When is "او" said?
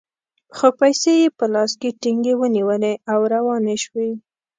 3.11-3.19